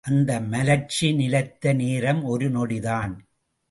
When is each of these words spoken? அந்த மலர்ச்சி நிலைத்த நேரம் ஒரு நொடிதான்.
அந்த 0.01 0.39
மலர்ச்சி 0.41 1.13
நிலைத்த 1.13 1.73
நேரம் 1.73 2.23
ஒரு 2.23 2.49
நொடிதான். 2.49 3.13